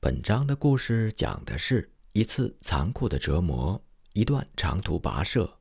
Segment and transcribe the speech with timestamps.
[0.00, 5.58] 本章的故事讲的是一次残酷的折磨，一段长途跋涉，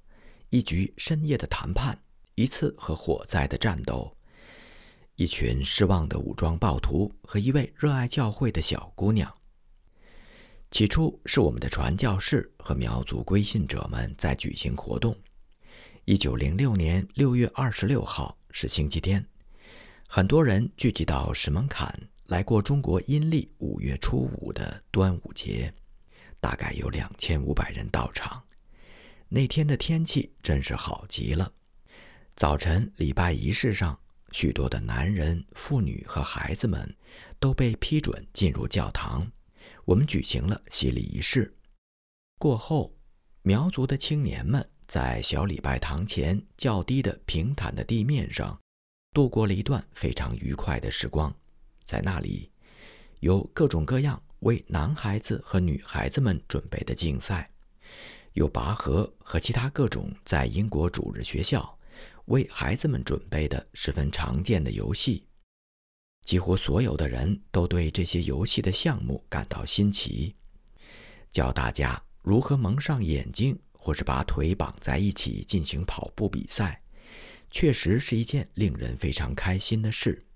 [0.52, 1.98] 一局深夜的谈判，
[2.36, 4.16] 一次和火灾的战斗，
[5.16, 9.34] 一群失望的武装暴徒和一位热爱教会的小姑娘。
[10.70, 15.18] 起初是我们的传教士和苗族归信者们在举行活动。
[16.06, 19.26] 一九零六年六月二十六号是星期天，
[20.08, 21.92] 很多人聚集到石门坎。
[22.28, 25.74] 来过中国阴历五月初五的端午节，
[26.42, 28.44] 大概有两千五百人到场。
[29.30, 31.50] 那天的天气真是好极了。
[32.36, 33.98] 早晨礼拜仪式上，
[34.34, 36.94] 许多的男人、妇女和孩子们
[37.40, 39.26] 都被批准进入教堂。
[39.86, 41.56] 我们举行了洗礼仪式。
[42.38, 42.94] 过后，
[43.42, 48.60] 苗族的青年们在小礼拜堂前较低的平坦的地面上，
[49.14, 51.34] 度过了一段非常愉快的时光。
[51.88, 52.52] 在那里，
[53.22, 57.50] 有各种各样为男孩子和女孩子们准备的竞赛，
[58.34, 61.80] 有拔河和其他各种在英国主日学校
[62.26, 65.26] 为孩子们准备的十分常见的游戏。
[66.26, 70.36] 几乎所有的人都对这些游戏的项目感到新奇。
[71.32, 76.82] 教大家如何蒙上眼睛，或是把腿绑在一起进行跑步比赛，
[77.50, 80.27] 确实是一件令人非常开心的事。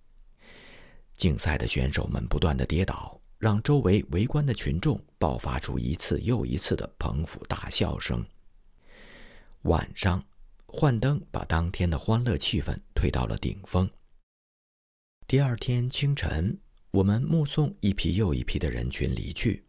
[1.22, 8.26] 竞赛的选手们不断的跌倒，让周围围观的群众爆发出一次又一次的捧腹大笑声。
[9.66, 10.26] 晚上，
[10.66, 13.88] 幻灯把当天的欢乐气氛推到了顶峰。
[15.28, 19.64] 第二天清晨，我们目送一批又一批的人群离去，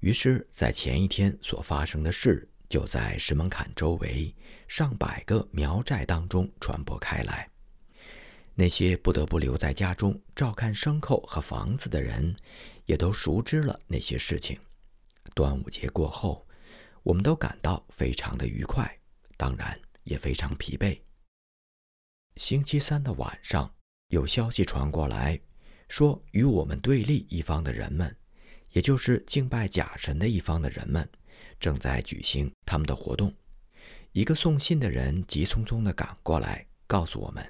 [0.00, 4.34] 于是，在前一天所发生的事就在石门坎周围
[4.68, 7.49] 上百个苗寨当中传播开来。
[8.60, 12.36] 那些不得不留在家中照看牲口和房子的人，
[12.84, 14.60] 也都熟知了那些事情。
[15.34, 16.46] 端午节过后，
[17.02, 18.86] 我们都感到非常的愉快，
[19.38, 21.00] 当然也非常疲惫。
[22.36, 23.74] 星期三的晚上，
[24.08, 25.40] 有消息传过来，
[25.88, 28.14] 说与我们对立一方的人们，
[28.72, 31.08] 也就是敬拜假神的一方的人们，
[31.58, 33.34] 正在举行他们的活动。
[34.12, 37.42] 一个送信的人急匆匆地赶过来，告诉我们。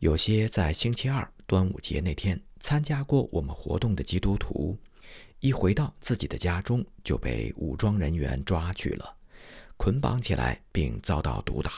[0.00, 4.78] 有些在星期二端午节那天参加过我们活动的基督徒，
[5.40, 9.16] 一回到自己的家中就被武装人员抓去了，
[9.76, 11.72] 捆绑起来并遭到毒打。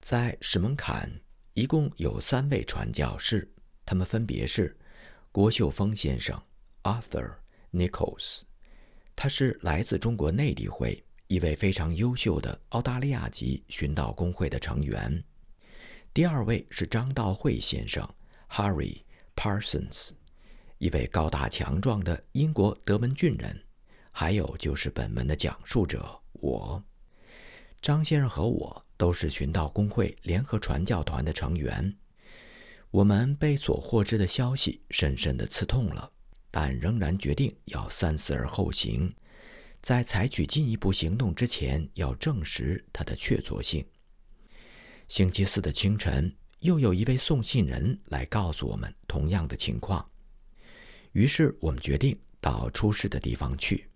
[0.00, 1.10] 在史门坎，
[1.52, 3.46] 一共有三位传教士，
[3.84, 4.74] 他们分别是
[5.30, 6.42] 郭秀峰先生
[6.84, 7.34] （Arthur
[7.70, 8.40] Nichols），
[9.14, 15.22] 他是来自中国内地会一位非常优秀的澳大利亚籍寻道工会的成员。
[16.14, 18.06] 第二位是张道惠先生
[18.50, 19.00] ，Harry
[19.34, 20.10] Parsons，
[20.76, 23.58] 一位高大强壮的英国德文郡人。
[24.10, 26.84] 还有就是本文的讲述者我，
[27.80, 31.96] 张先生和我都是寻道公会联合传教团的成员。
[32.90, 36.12] 我们被所获知的消息深深地刺痛了，
[36.50, 39.10] 但仍然决定要三思而后行，
[39.80, 43.82] 在采取进一步行动之前，要证实它的确凿性。
[45.12, 50.10] 星期四的清晨，又有一位送信人来告诉我们同样的情况。
[51.12, 53.90] 于是我们决定到出事的地方去，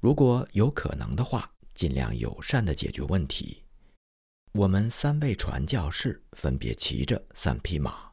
[0.00, 3.62] 如果有可能的话，尽量友善地解决问题。
[4.52, 8.10] 我们三位传教士分别骑着三匹马。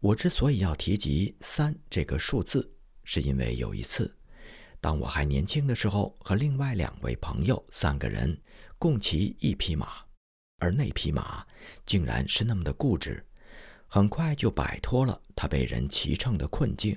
[0.00, 2.68] 我之所以要提及三这个数字，
[3.04, 4.12] 是因为有一次，
[4.80, 8.36] 当我还年轻的时候，和另外两位朋友三个人
[8.80, 10.04] 共骑一匹马。
[10.62, 11.44] 而那匹马
[11.84, 13.20] 竟然是那么的固执，
[13.88, 16.96] 很快就摆脱了他被人骑乘的困境，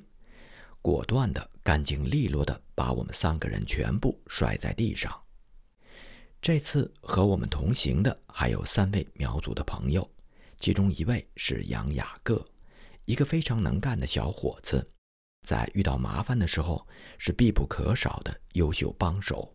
[0.83, 5.19] 果断的、干净利落的把我们三个人全部摔在地上。
[6.39, 10.07] 这次和我们同行的还有三位苗族的朋友，
[10.59, 12.47] 其中一位是杨雅各，
[13.05, 14.87] 一个非常能干的小伙子，
[15.41, 16.87] 在遇到麻烦的时候
[17.17, 19.54] 是必不可少的优秀帮手。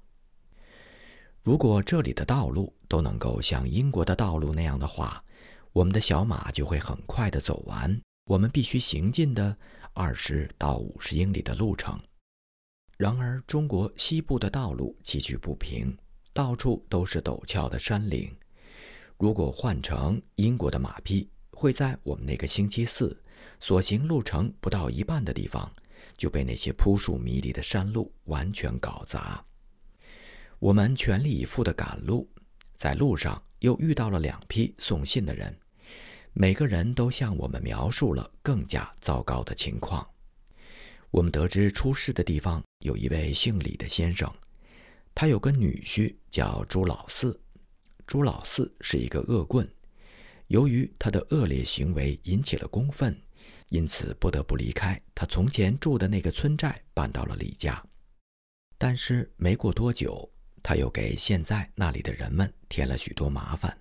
[1.42, 5.25] 如果这里的道路都能够像英国的道路那样的话，
[5.72, 9.56] 我们的小马就会很快的走完我们必须行进的
[9.94, 11.98] 二十到五十英里的路程。
[12.98, 15.96] 然而，中国西部的道路崎岖不平，
[16.34, 18.31] 到处都是陡峭的山岭。
[19.16, 23.19] 如果换成英国的马匹，会在我们那个星期四
[23.58, 25.72] 所行路程不到一半的地方，
[26.19, 29.43] 就被那些扑朔迷离的山路完全搞砸。
[30.60, 32.30] 我们全力以赴地赶路，
[32.76, 35.58] 在路上又遇到了两批送信的人，
[36.34, 40.06] 每个人都向我们描述了更加糟糕的情况。
[41.10, 44.30] 我们得知出事的地方有一位姓李的先生，
[45.14, 47.40] 他有个女婿叫朱老四。
[48.06, 49.66] 朱老四是一个恶棍，
[50.48, 53.18] 由于他的恶劣行为引起了公愤，
[53.70, 57.82] 因此不得不离开他从前住的那个村寨，搬到了李家。
[58.76, 60.30] 但是没过多久，
[60.62, 63.76] 他又给现在那里的人们添了许多麻烦。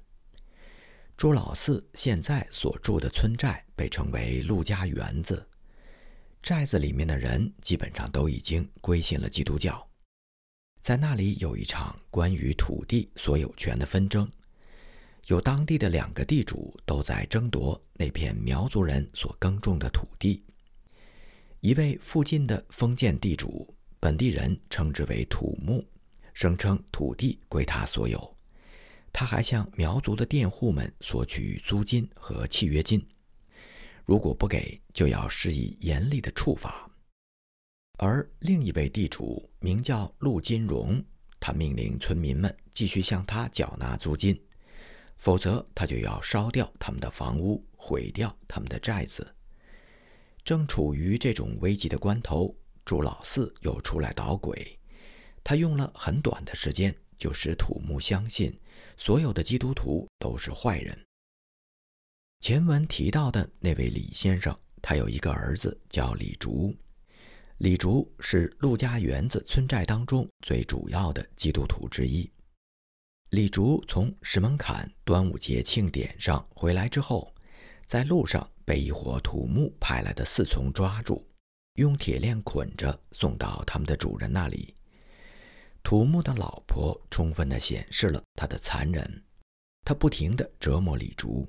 [1.18, 5.46] 朱老四现在所住的村寨被称为陆家园子。
[6.42, 9.86] 寨子里面的人基本上都已经归信了基督教，
[10.80, 14.26] 在那里有一场关于土地所有权的纷争，
[15.28, 20.46] 有当地的两个地主都在争夺那片苗族人所耕种的土地。
[21.60, 25.86] 一位附近的封建地主，本地人称之为土木，
[26.40, 28.38] 声称土地归他所有，
[29.12, 33.06] 他还向苗族的佃户们索取租金和契约金。
[34.06, 36.90] 如果不给，就要施以严厉的处罚。
[37.98, 41.04] 而另一位地主名叫陆金荣，
[41.42, 44.42] 他命令村民们继续向他缴纳租金，
[45.18, 49.36] 否则他就要烧掉他们的房屋，毁掉他们的寨子。
[50.46, 52.56] 正处于这种危急的关头，
[52.86, 54.79] 朱老四又出来捣鬼。
[55.44, 58.58] 他用了很短的时间，就使土木相信
[58.98, 60.98] 所有的基督徒都是坏人。
[62.42, 66.76] 前文提到的那位李先生，他有一个儿子叫李竹。
[67.58, 72.32] 李竹是陆家园子村寨当中最主要的基督徒之一。
[73.32, 77.36] 李竹从石门坎端午节庆典上回来之后，
[77.86, 81.28] 在路上被一伙土木派来的侍从抓住，
[81.74, 84.74] 用铁链捆着送到他们的主人那里。
[85.84, 89.24] 土木的老婆充分地显示了他的残忍，
[89.84, 91.48] 他不停地折磨李竹。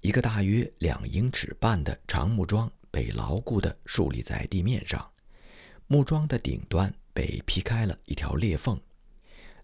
[0.00, 5.10] 一个大约两英尺半的长木桩被牢固地竖立在地面上，
[5.86, 8.78] 木桩的顶端被劈开了一条裂缝，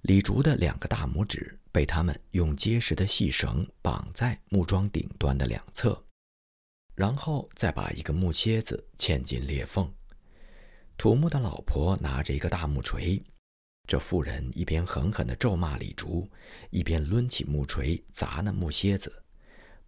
[0.03, 6.03] 李竹的两个大拇指被他们用结实的细绳绑在木桩顶端的两侧，
[6.95, 9.93] 然后再把一个木楔子嵌进裂缝。
[10.97, 13.23] 土木的老婆拿着一个大木锤，
[13.87, 16.29] 这妇人一边狠狠地咒骂李竹，
[16.71, 19.13] 一边抡起木锤砸那木楔子。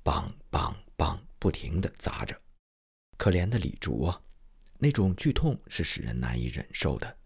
[0.03, 2.37] 梆梆梆，不停地砸着。
[3.17, 4.21] 可怜的李竹啊，
[4.79, 7.17] 那种剧痛是使人难以忍受的。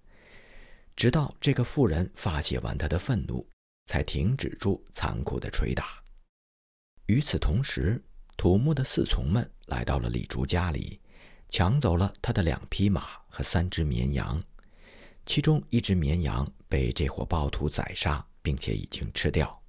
[0.94, 3.48] 直到这个妇人发泄完她的愤怒，
[3.86, 6.02] 才停止住残酷的捶打。
[7.06, 8.04] 与此同时，
[8.36, 11.00] 土木的侍从们来到了李竹家里，
[11.48, 14.42] 抢走了他的两匹马和三只绵羊，
[15.24, 19.62] 其中一只绵羊被这伙暴徒宰杀，并且已经吃掉。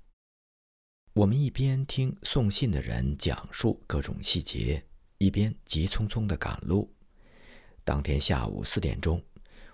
[1.14, 4.86] 我们一边听送信的人讲述各种细节，
[5.18, 6.94] 一边急匆匆地赶路。
[7.84, 9.24] 当天下午四点钟，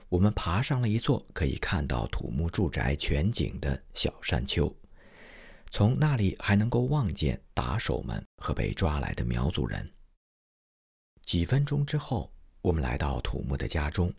[0.07, 4.73] 我们爬上了一座可以看到土木住宅全景的小山丘，
[5.69, 9.91] 从那里还能够望见打手们和被抓来的苗族人。
[11.25, 12.31] 几分钟之后，
[12.61, 14.13] 我们来到土木的家中，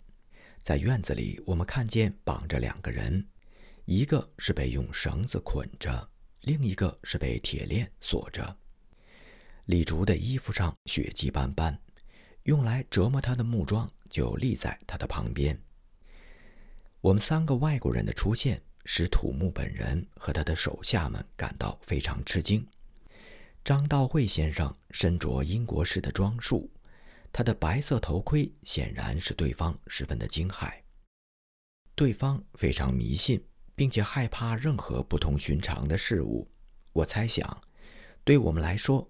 [0.65, 3.23] 在院子里，我们看见绑着两个人，
[3.85, 6.09] 一个是被用绳子捆着。
[6.41, 8.57] 另一个是被铁链锁着。
[9.67, 11.79] 李竹的衣服上血迹斑斑，
[12.45, 15.61] 用来折磨他的木桩就立在他的旁边。
[17.03, 22.67] 我们三个外国人的出现，使土木本人和他的手下们感到非常吃惊。
[23.63, 26.71] 张道会先生身着英国式的装束，
[27.35, 30.73] 他的白色头盔显然使对方十分的惊骇。
[31.95, 33.45] 对方非常迷信。
[33.77, 36.49] 并且害怕任何不同寻常的事物。
[36.93, 37.61] 我猜想，
[38.23, 39.09] 对我们来说，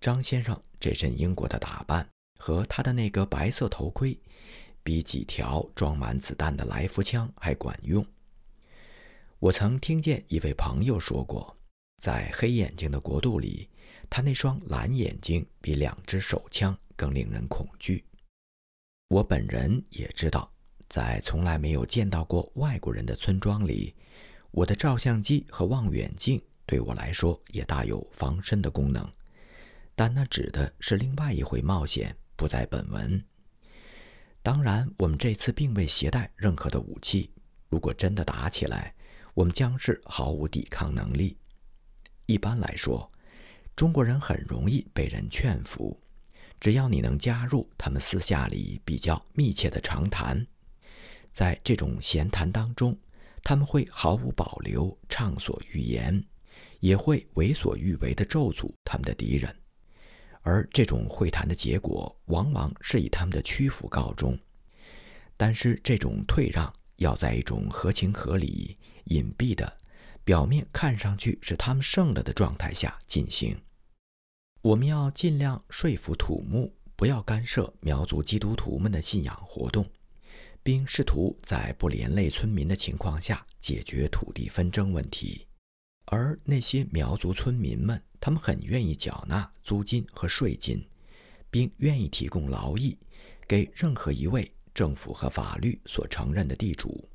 [0.00, 4.16] 张先生这身英国的打扮和他的那个白色头盔，
[4.82, 8.06] 比几条装满子弹的来福枪还管用。
[9.40, 11.56] 我曾听见一位朋友说过，
[12.00, 13.68] 在黑眼睛的国度里，
[14.08, 18.04] 他那双蓝眼睛比两支手枪更令人恐惧。
[19.08, 20.50] 我本人也知道，
[20.88, 23.94] 在从来没有见到过外国人的村庄里。
[24.50, 29.04] 我的照相机和望远镜对我来说也大有防身的功能，
[29.94, 33.22] 但那指的是另外一回冒险，不在本文。
[34.42, 37.32] 当然，我们这次并未携带任何的武器。
[37.68, 38.94] 如果真的打起来，
[39.34, 41.36] 我们将是毫无抵抗能力。
[42.26, 43.10] 一般来说，
[43.74, 46.00] 中国人很容易被人劝服，
[46.64, 50.46] 只要你能加入他们私下里比较密切的长谈，
[51.30, 52.96] 在这种闲谈当中。
[53.42, 56.24] 他们会毫无保留畅所欲言，
[56.80, 59.54] 也会为所欲为的咒诅他们的敌人，
[60.40, 64.34] 而这种会谈的结果往往是以他们的屈服告终。
[65.36, 68.74] 但是这种退让要在一种合情合理、
[69.08, 69.70] 隐蔽的、
[70.24, 73.54] 表面看上去是他们胜了的状态下进行。
[74.64, 79.86] 我们要尽量说服土木不要干涉苗族基督徒们的信仰活动，
[80.62, 85.46] 并试图在不连累村民的情况下解决土地纷争问题。
[86.06, 90.82] 而那些苗族村民们，他们很愿意缴纳租金和税金，
[91.50, 92.96] 并愿意提供劳役
[93.46, 97.06] 给任何一位政府和法律所承认的地主。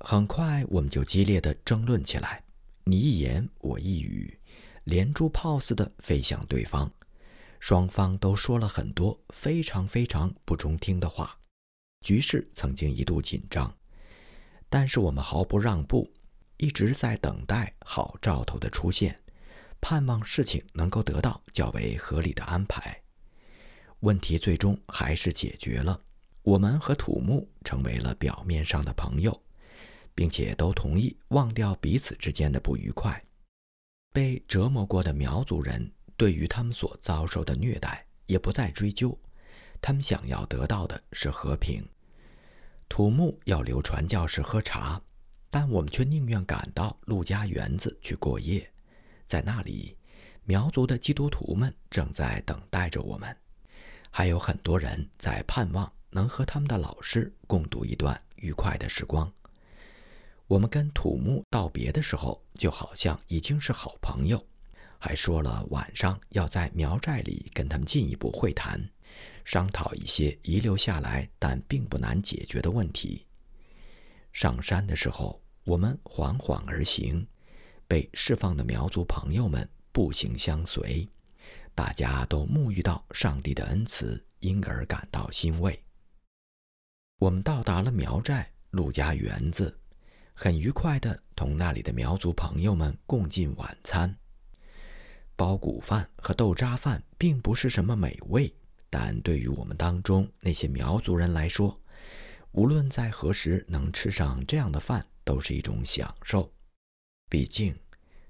[0.00, 2.42] 很快，我们就激烈的争论起来，
[2.84, 4.38] 你一言我一语，
[4.84, 6.90] 连珠炮似的飞向对方。
[7.60, 11.38] 双方都说了很多非常非常不中听的话，
[12.00, 13.74] 局势曾经一度紧张，
[14.68, 16.12] 但是我们毫不让步。
[16.56, 19.20] 一直在等待好兆头的出现，
[19.80, 23.02] 盼望事情能够得到较为合理的安排。
[24.00, 26.00] 问题最终还是解决了，
[26.42, 29.42] 我们和土木成为了表面上的朋友，
[30.14, 33.22] 并且都同意忘掉彼此之间的不愉快。
[34.14, 39.18] 被折磨过的苗族人对于他们所遭受的虐待也不再追究，
[39.82, 41.84] 他们想要得到的是和平。
[42.88, 45.02] 土木要留传教士喝茶。
[45.50, 48.68] 但我们却宁愿赶到陆家园子去过夜，
[49.24, 49.96] 在那里，
[50.42, 53.36] 苗族的基督徒们正在等待着我们，
[54.10, 59.32] 还有很多人在盼望能和他们的老师共度一段愉快的时光。
[60.54, 64.40] 我们跟土木道别的时候，就好像已经是好朋友，
[65.00, 68.80] 还说了晚上要在苗寨里跟他们进一步会谈，
[69.44, 73.26] 商讨一些遗留下来但并不难解决的问题。
[74.32, 75.42] 上山的时候。
[75.64, 77.26] 我们缓缓而行，
[77.88, 81.08] 被释放的苗族朋友们步行相随，
[81.74, 85.82] 大家都沐浴到上帝的恩慈，因而感到欣慰。
[87.18, 89.74] 我们到达了苗寨陆家园子，
[90.34, 94.14] 很愉快地同那里的苗族朋友们共进晚餐。
[95.36, 98.54] 包谷饭和豆渣饭并不是什么美味，
[98.90, 101.80] 但对于我们当中那些苗族人来说，
[102.52, 105.06] 无论在何时能吃上这样的饭。
[105.26, 106.52] 都是一种享受，
[107.30, 107.74] 毕竟，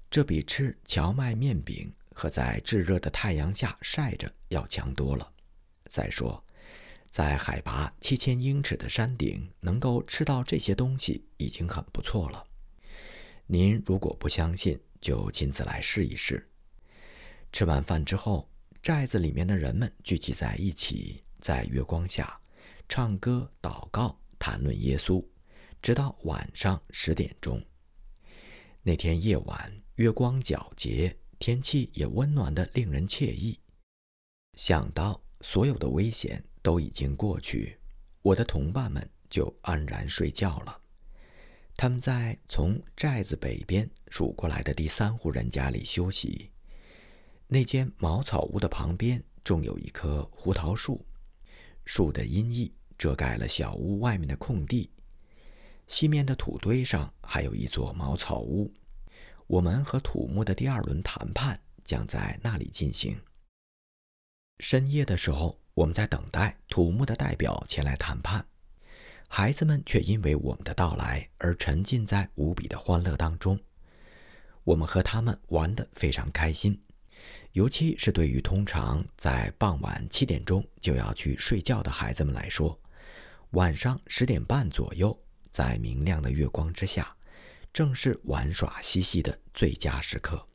[0.09, 5.29] 这比吃荞麦面饼和在炙热的太阳下晒着要强多了。
[5.89, 6.41] 再说，
[7.15, 12.45] 在海拔七千英尺的山顶能够吃到这些东西已经很不错了。
[13.45, 16.45] 您如果不相信，就亲自来试一试。
[17.53, 18.49] 吃完饭之后，
[18.83, 22.37] 寨子里面的人们聚集在一起，在月光下
[22.89, 25.25] 唱歌、祷告、谈论耶稣。
[25.81, 27.63] 直到晚上十点钟。
[28.83, 33.57] 那天夜晚，月光皎洁，天气也温暖的令人惬意。
[34.55, 37.77] 想到所有的危险都已经过去，
[38.23, 40.81] 我的同伴们就安然睡觉了。
[41.77, 46.49] 他们在从寨子北边数过来的第三户人家里休息。
[47.45, 51.05] 那间茅草屋的旁边种有一棵胡桃树，
[51.85, 54.89] 树的阴翳遮盖了小屋外面的空地。
[55.85, 58.73] 西面的土堆上还有一座茅草屋，
[59.45, 63.15] 我们和土木的第二轮谈判将在那里进行。
[64.59, 68.45] 深夜的时候，我们在等待土木的代表前来谈判，
[69.27, 73.59] 孩子们却因为我们的到来而沉浸在无比的欢乐当中。
[74.63, 76.81] 我们和他们玩得非常开心，
[77.51, 82.79] 尤其是对于通常在傍晚七点钟就要去睡觉的孩子们来说，
[83.51, 85.17] 晚上十点半左右。
[85.51, 87.15] 在明亮的月光之下，
[87.71, 90.45] 正是玩耍嬉戏的最佳时刻。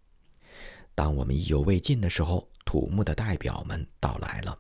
[1.01, 4.59] 当我们意犹未尽的时候，土木的代表们到来了。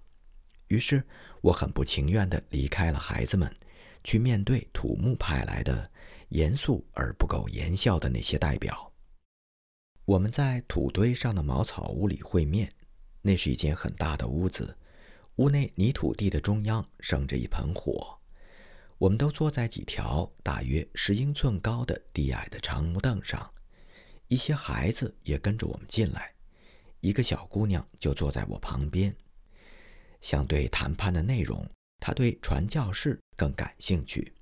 [0.69, 1.05] 于是，
[1.43, 3.55] 我很不情愿地离开了孩子们，
[4.03, 5.91] 去面对土木派来的
[6.31, 8.91] 严肃而不苟言笑的那些代表。
[10.07, 12.73] 我们在土堆上的茅草屋里会面。
[13.21, 14.75] 那是一间很大的屋子，
[15.37, 18.19] 屋内泥土地的中央生着一盆火。
[18.97, 23.53] 我们都坐在几条大约十英寸高的低矮的长木凳上，
[24.31, 26.33] 一些孩子也跟着我们进来。
[27.01, 29.13] 一个小姑娘就坐在我旁边。
[30.21, 31.69] 相对谈判的内容，
[31.99, 34.33] 她对传教士更感兴趣。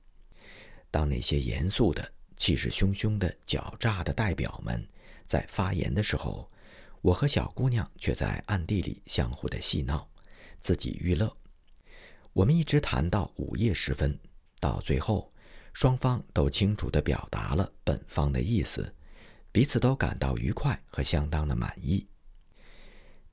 [0.90, 4.87] 当那些严肃的、气势汹汹的、狡诈的代表们
[5.25, 6.47] 在发言的时候，
[7.00, 10.07] 我和小姑娘却在暗地里相互的戏闹，
[10.61, 11.35] 自己娱乐。
[12.35, 14.18] 我们一直谈到午夜时分。
[14.61, 15.33] 到最后，
[15.73, 18.95] 双方都清楚地表达了本方的意思，
[19.59, 22.07] 彼此都感到愉快和相当的满意。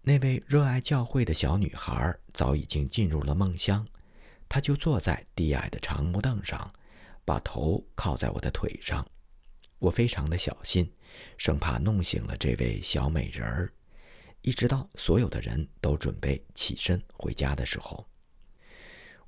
[0.02, 3.88] 那位热爱教会的小女孩早已经进入了梦乡，
[4.50, 6.74] 她就坐在低矮的长木凳上，
[7.24, 9.08] 把头靠在我的腿上。
[9.78, 10.92] 我非常的小心，
[11.38, 13.72] 生怕弄醒了这位小美人儿。
[14.42, 18.04] 一直到所有的人都准备起身回家的时候，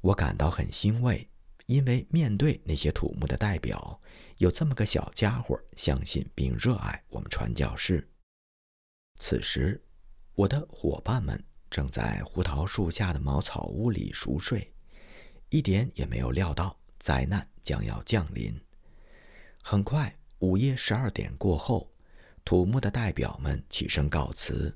[0.01, 1.29] 我感到很欣慰，
[1.67, 4.01] 因为面对那些土木的代表，
[4.37, 8.09] 有这么个小家伙相信并热爱我们传教士。
[9.19, 9.83] 此时，
[10.33, 14.73] 我的伙伴们正在胡桃树下的茅草屋里熟睡，
[15.49, 18.57] 一点也没有料到灾难将要降临。
[19.61, 21.91] 很快，午夜十二点过后，
[22.45, 24.73] 土木的代表们起身告辞。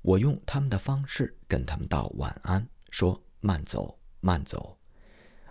[0.00, 4.78] 我用他们的方式跟他们道晚安，说慢走，慢走，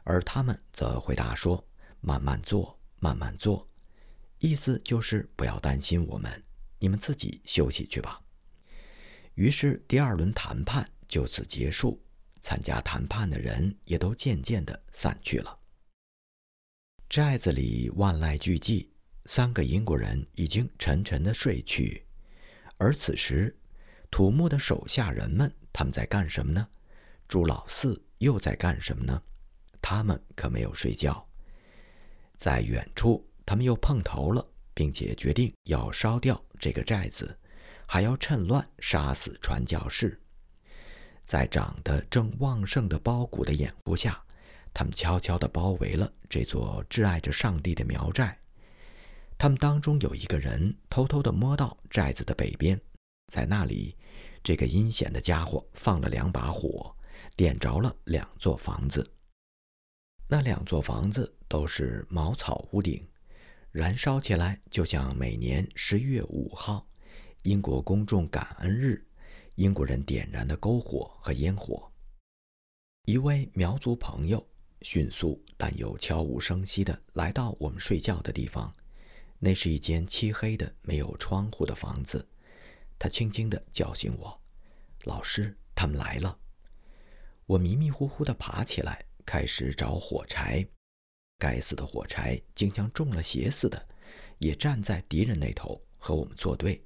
[0.03, 1.65] 而他们则回答说
[2.01, 3.67] 慢慢做，慢慢做，
[4.39, 6.43] 意思就是不要担心我们，
[6.79, 8.21] 你们自己休息去吧。
[9.35, 12.01] 于是第二轮谈判就此结束，
[12.41, 15.57] 参加谈判的人也都渐渐地散去了。
[17.09, 18.87] 寨子里万籁俱寂，
[19.25, 22.05] 三个英国人已经沉沉地睡去，
[22.77, 23.55] 而此时。
[24.11, 26.67] 土木的手下人们，他们在干什么呢？
[27.27, 29.23] 朱老四又在干什么呢？
[29.83, 31.23] 他们可没有睡觉。
[32.37, 37.37] 在远处，他们又碰头了，并且决定要烧掉这个寨子，
[37.85, 40.17] 还要趁乱杀死传教士。
[41.21, 44.23] 在长得正旺盛的苞谷的掩护下，
[44.73, 48.39] 他们悄悄地包围了这座挚爱着上帝的苗寨。
[49.37, 52.79] 他们当中有一个人偷偷地摸到寨子的北边，
[53.27, 53.97] 在那里。
[54.41, 56.93] 这个阴险的家伙放了两把火，
[57.37, 59.09] 点着了两座房子。
[60.35, 63.07] 那两座房子都是茅草屋顶，
[63.71, 66.87] 燃烧起来就像每年十一月五号，
[67.43, 69.05] 英国公众感恩日，
[69.53, 71.87] 英国人点燃的篝火和烟火。
[73.05, 74.43] 一位苗族朋友
[74.81, 78.73] 迅速但又悄无声息地来到我们睡觉的地方，
[79.37, 82.27] 那是一间漆黑的、没有窗户的房子。
[82.97, 84.41] 他轻轻地叫醒我
[85.05, 86.35] ：“老师，他们来了。”
[87.45, 90.65] 我迷迷糊糊地爬起来，开始找火柴。
[91.37, 93.87] 该死的火柴竟像中了邪似的，
[94.37, 96.81] 也站在敌人那头和我们作对。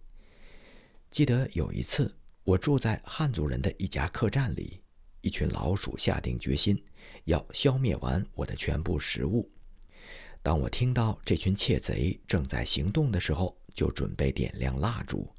[1.12, 4.82] 记得有一次，我住在汉族人的一家客栈里，
[5.22, 6.84] 一群老鼠下定决心
[7.26, 9.50] 要消灭完我的全部食物。
[10.42, 15.30] 当我听到这群窃贼正在行动的时候，就准备点亮蜡烛。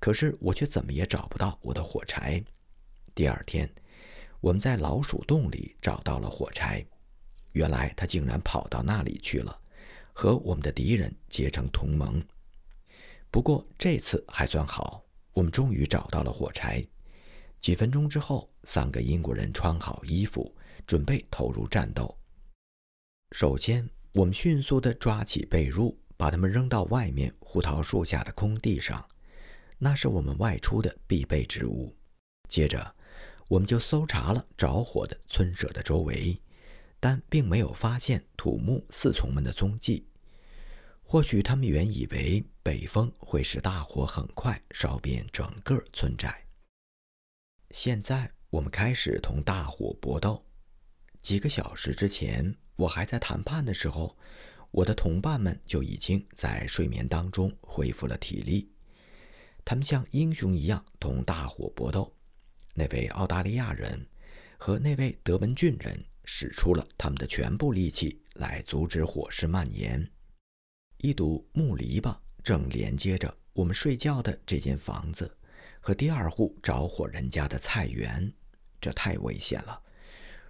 [0.00, 2.42] 可是我却怎么也找不到我的火柴。
[3.14, 3.68] 第二天，
[4.40, 6.84] 我们在老鼠洞里找到了火柴，
[7.52, 9.58] 原来他竟然跑到那里去了，
[10.12, 12.22] 和我们的敌人结成同盟。
[13.30, 16.86] 不过这次还算好，我们终于找到了火柴。
[17.60, 20.54] 几分钟之后，三个英国人穿好衣服，
[20.86, 22.16] 准备投入战斗。
[23.32, 29.04] 首先，我们迅速地抓起被褥，把它们扔到外面胡桃树下的空地上。
[29.78, 31.94] 那是我们外出的必备之物。
[32.48, 32.94] 接着，
[33.48, 36.40] 我们就搜查了着火的村舍的周围，
[37.00, 40.06] 但并没有发现土木四从们的踪迹。
[41.02, 46.44] 或许他们原以为北风会使大火很快烧遍整个村寨。
[47.70, 50.44] 现在，我们开始同大火搏斗。
[51.22, 54.14] 几个小时之前，我还在谈判的时候，
[54.70, 58.70] 我的同伴们就已经在睡眠当中恢复了体力。
[59.64, 62.14] 他们像英雄一样同大火搏斗。
[62.74, 64.06] 那位澳大利亚人
[64.56, 70.08] 和那位德文郡人使出了他们的全部力气来阻止火势蔓延。
[70.98, 75.36] 一堵木篱笆正连接着我们睡觉的这间房子
[75.80, 78.32] 和第二户着火人家的菜园，
[78.80, 79.80] 这太危险了。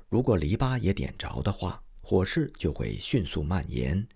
[0.08, 4.06] 如果篱笆也点着的话，火势就会迅速蔓延。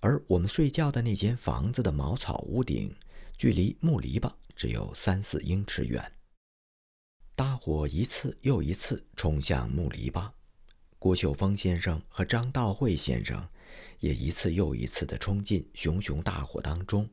[0.00, 2.94] 而我们睡觉的那间房子的茅草屋顶。
[3.38, 6.10] 距离木篱笆只有三四英尺远，
[7.36, 10.32] 大火一次又一次冲向木篱笆。
[10.98, 13.46] 郭秀峰先生和张道惠先生
[14.00, 17.06] 也一次又一次地冲进熊熊大火当中，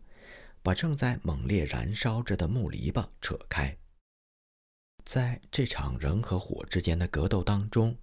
[0.62, 3.78] 把正在猛烈燃烧着的木篱笆扯开。
[5.04, 7.98] 在这场人和火之间的格斗当中，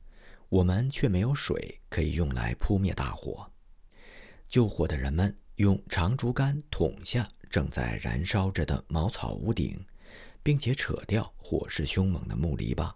[0.50, 3.50] 我们却没有水可以用来扑灭大火。
[4.46, 7.26] 救火的人们用长竹竿捅下。
[7.48, 9.84] 正在燃烧着的茅草屋顶，
[10.42, 12.92] 并且扯掉火势凶猛的木篱笆，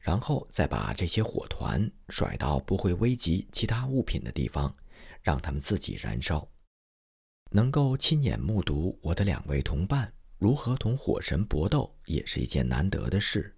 [0.00, 4.74] 然后再把这些火团甩到不会危及其他物品的地方，
[5.22, 6.48] 让它们自己燃烧。
[7.52, 13.54] 能够亲眼目睹我的两位同伴如何同火神搏斗，也是一件难得的事。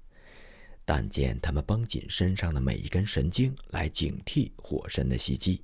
[0.84, 5.62] 但见他们绷紧身上的每一根神经，来警惕火神的袭击。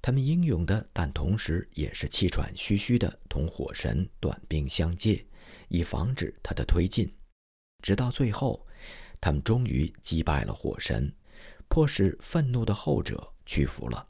[0.00, 5.26] 他们英勇的，但同时也是气喘吁吁的，同火神短兵相接，
[5.70, 7.10] 以防止他的推进。
[7.82, 8.66] 直到最后，
[9.20, 11.10] 他们终于击败了火神，
[11.68, 14.06] 迫使愤怒的后者屈服了。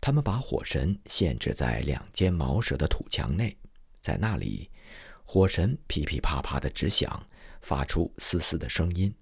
[0.00, 3.56] 他们把火神限制在两间茅舍的土墙内，
[4.00, 4.70] 在那里，
[5.24, 7.26] 火神噼噼啪啪的直响，
[7.62, 9.14] 发出嘶嘶的声音，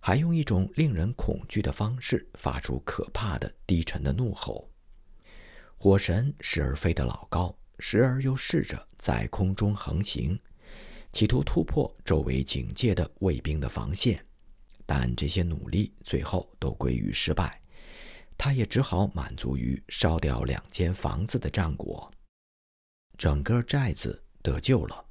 [0.00, 4.70] 还用一种令人恐惧的方式发出可怕的低沉的怒吼。
[5.76, 10.38] 火神时而飞得老高，时而又试着在空中横行，
[11.16, 14.22] 企图突破周围警戒的卫兵的防线，
[14.84, 17.58] 但这些努力最后都归于失败。
[18.36, 22.12] 他也只好满足于烧掉两间房子的战果，
[23.16, 25.06] 整个寨子得救了，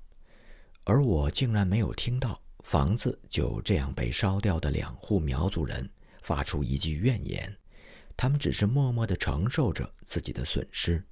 [0.84, 5.90] 而我竟然没有听到房子就这样被烧掉的两户苗族人
[6.22, 7.52] 发出一句怨言。
[8.16, 11.04] 他们只是默默地承受着自己的损失。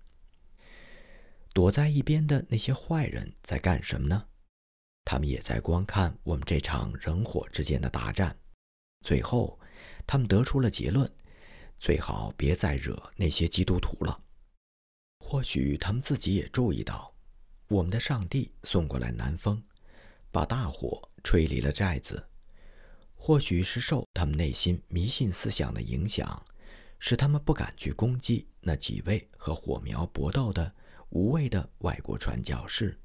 [1.52, 4.28] 躲在一边的那些坏人在干什么呢？
[5.06, 8.36] 他们也在观看我们这场人火之间的大战。
[9.02, 9.60] 最后，
[10.08, 11.10] 他们得出了结论：
[11.80, 14.24] 最好别再惹那些基督徒了。
[15.20, 17.14] 或许他们自己也注意到，
[17.68, 19.62] 我们的上帝送过来南风，
[20.32, 22.28] 把大火吹离了寨子。
[23.16, 26.46] 或许是受他们内心迷信思想的影响。
[27.06, 30.74] 使他们不敢去攻击那几位和火苗搏斗的
[31.10, 32.98] 无畏的外国传教士。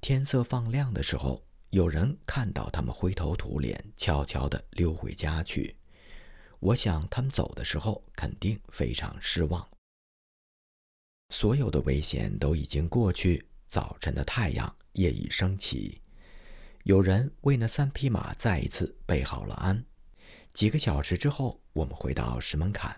[0.00, 5.76] 天色放亮的时候，有人看到他们灰头土脸、悄悄地溜回家去。
[6.58, 9.68] 我想他们走的时候肯定非常失望。
[11.28, 16.00] 所有的危险都已经过去，早晨的太阳也已升起。
[16.84, 19.84] 有人为那三匹马再一次备好了鞍。
[20.54, 22.96] 几个小时之后，我们回到石门坎，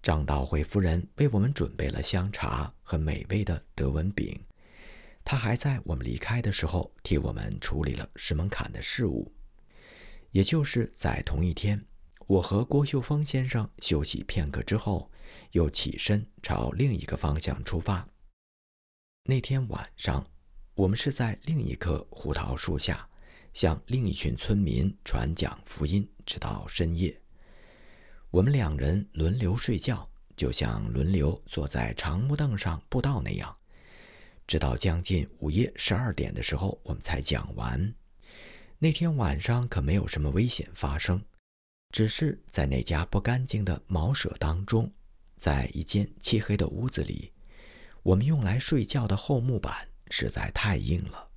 [0.00, 4.40] 张道惠夫人为我们准备了香茶和美味的德文饼。
[5.24, 9.32] 他还在我们离开的时候替我们处理了石门坎的事务。
[10.30, 11.84] 也就是在同一天，
[12.26, 15.10] 我和郭秀峰先生休息片刻之后，
[15.52, 18.06] 又起身朝另一个方向出发。
[19.24, 20.26] 那天晚上，
[20.74, 23.08] 我们是在另一棵胡桃树下。
[23.54, 27.14] 向另一群村民传讲福音，直到深夜。
[28.30, 33.54] 我们两人轮流睡觉，就像轮流坐在长木凳上布道那样，
[34.46, 37.94] 直到将近午夜十二点的时候，我们才讲完。
[38.78, 41.22] 那天晚上可没有什么危险发生，
[41.90, 44.92] 只是在那家不干净的茅舍当中，
[45.36, 47.32] 在一间漆黑的屋子里，
[48.02, 51.28] 我们用来睡觉的厚木板实在太硬了。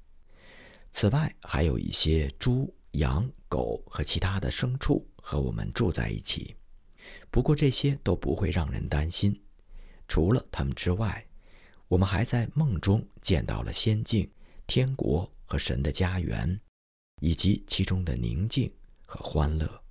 [0.89, 6.55] 此外，还有一些猪、羊、狗和其他的牲畜和我们住在一起。
[7.29, 9.39] 不过这些都不会让人担心。
[10.07, 11.23] 除了他们之外，
[11.87, 14.29] 我们还在梦中见到了仙境、
[14.65, 16.59] 天国和神的家园，
[17.21, 18.71] 以及其中的宁静
[19.05, 19.84] 和欢乐。